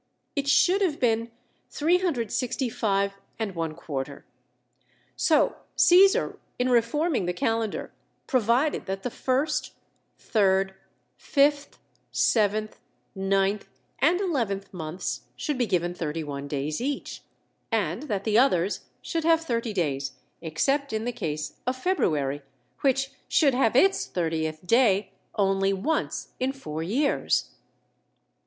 It 0.35 0.47
should 0.47 0.81
have 0.81 0.99
been 0.99 1.29
365¼. 1.69 4.23
So 5.15 5.55
Caesar 5.75 6.39
in 6.57 6.69
reforming 6.69 7.27
the 7.27 7.33
calendar, 7.33 7.93
provided 8.25 8.87
that 8.87 9.03
the 9.03 9.11
first, 9.11 9.75
third, 10.17 10.73
fifth, 11.17 11.77
seventh, 12.11 12.79
ninth, 13.13 13.67
and 13.99 14.19
eleventh 14.19 14.73
months 14.73 15.25
should 15.35 15.59
be 15.59 15.67
given 15.67 15.93
thirty 15.93 16.23
one 16.23 16.47
days 16.47 16.81
each, 16.81 17.21
and 17.71 18.01
that 18.07 18.23
the 18.23 18.39
others 18.39 18.85
should 19.03 19.23
have 19.23 19.41
thirty 19.41 19.71
days, 19.71 20.13
except 20.41 20.93
in 20.93 21.05
the 21.05 21.11
case 21.11 21.57
of 21.67 21.75
February 21.75 22.41
which 22.79 23.11
should 23.29 23.53
have 23.53 23.75
its 23.75 24.07
thirtieth 24.07 24.65
day 24.65 25.11
only 25.35 25.71
once 25.73 26.29
in 26.39 26.51
four 26.51 26.81
years. 26.81 27.51